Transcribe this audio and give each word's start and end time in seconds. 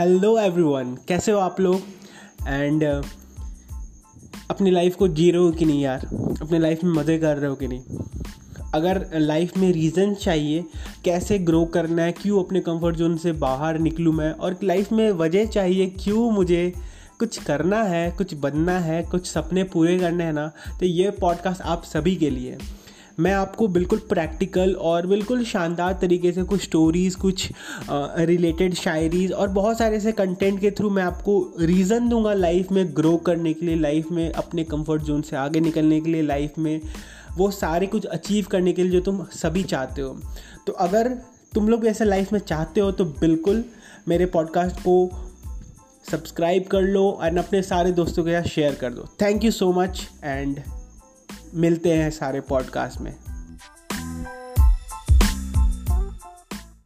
Hello 0.00 0.38
everyone 0.38 0.98
कैसे 1.08 1.32
हो 1.32 1.38
आप 1.38 1.60
लोग? 1.60 1.80
एंड 2.48 2.84
uh, 2.84 3.06
अपनी 4.50 4.70
लाइफ 4.70 4.96
को 4.96 5.08
जी 5.08 5.30
रहे 5.30 5.40
हो 5.40 5.50
कि 5.50 5.64
नहीं 5.64 5.82
यार? 5.82 6.00
अपनी 6.42 6.58
लाइफ 6.58 6.84
में 6.84 6.92
मज़े 6.92 7.18
कर 7.18 7.36
रहे 7.36 7.50
हो 7.50 7.56
कि 7.56 7.68
नहीं? 7.68 7.82
अगर 8.74 9.08
लाइफ 9.14 9.56
में 9.56 9.72
रीज़न 9.72 10.14
चाहिए 10.14 10.64
कैसे 11.04 11.38
ग्रो 11.38 11.64
करना 11.64 12.02
है 12.02 12.12
क्यों 12.12 12.44
अपने 12.44 12.60
कंफर्ट 12.60 12.96
जोन 12.96 13.16
से 13.16 13.32
बाहर 13.32 13.78
निकलूँ 13.78 14.14
मैं 14.14 14.32
और 14.32 14.56
लाइफ 14.64 14.92
में 14.92 15.12
वजह 15.12 15.46
चाहिए 15.46 15.86
क्यों 15.86 16.30
मुझे 16.30 16.72
कुछ 17.18 17.42
करना 17.42 17.82
है 17.82 18.10
कुछ 18.10 18.34
बनना 18.34 18.78
है 18.78 19.02
कुछ 19.02 19.26
सपने 19.26 19.64
पूरे 19.64 19.98
करने 19.98 20.24
हैं 20.24 20.32
ना 20.32 20.52
तो 20.80 20.86
ये 20.86 21.10
पॉडकास्ट 21.10 21.60
आप 21.60 21.84
सभी 21.84 22.16
के 22.16 22.30
लिए 22.30 22.58
मैं 23.20 23.32
आपको 23.32 23.68
बिल्कुल 23.68 23.98
प्रैक्टिकल 23.98 24.72
और 24.72 25.06
बिल्कुल 25.06 25.44
शानदार 25.44 25.98
तरीके 26.00 26.32
से 26.32 26.42
कुछ 26.42 26.62
स्टोरीज़ 26.62 27.16
कुछ 27.16 27.52
रिलेटेड 27.90 28.74
शायरीज़ 28.74 29.32
और 29.32 29.48
बहुत 29.48 29.78
सारे 29.78 29.96
ऐसे 29.96 30.12
कंटेंट 30.12 30.60
के 30.60 30.70
थ्रू 30.70 30.90
मैं 30.90 31.02
आपको 31.02 31.54
रीज़न 31.60 32.08
दूँगा 32.08 32.34
लाइफ 32.34 32.72
में 32.72 32.96
ग्रो 32.96 33.16
करने 33.16 33.54
के 33.54 33.66
लिए 33.66 33.76
लाइफ 33.76 34.10
में 34.10 34.32
अपने 34.32 34.64
कंफर्ट 34.64 35.02
जोन 35.02 35.22
से 35.22 35.36
आगे 35.36 35.60
निकलने 35.60 36.00
के 36.00 36.10
लिए 36.10 36.22
लाइफ 36.22 36.52
में 36.58 36.80
वो 37.36 37.50
सारे 37.50 37.86
कुछ 37.86 38.04
अचीव 38.04 38.46
करने 38.50 38.72
के 38.72 38.82
लिए 38.82 38.92
जो 38.92 39.00
तुम 39.00 39.24
सभी 39.24 39.62
चाहते 39.62 40.02
हो। 40.02 40.20
तो 40.66 40.72
अगर 40.72 41.08
तुम 41.54 41.68
लोग 41.68 41.86
ऐसे 41.86 42.04
लाइफ 42.04 42.32
में 42.32 42.40
चाहते 42.40 42.80
हो 42.80 42.92
तो 42.92 43.04
बिल्कुल 43.04 43.64
मेरे 44.08 44.26
पॉडकास्ट 44.26 44.76
को 44.76 45.10
सब्सक्राइब 46.10 46.64
कर 46.64 46.82
लो 46.82 47.20
एंड 47.22 47.38
अपने 47.38 47.62
सारे 47.62 47.92
दोस्तों 47.92 48.24
के 48.24 48.32
साथ 48.32 48.48
शेयर 48.48 48.74
कर 48.74 48.92
दो। 48.92 49.08
Thank 49.22 49.44
you 49.44 49.50
so 49.50 49.72
much 49.72 50.08
and 50.24 50.60
मिलते 51.56 51.92
हैं 51.92 52.10
सारे 52.10 52.40
पॉडकास्ट 52.40 53.00
में। 53.00 53.14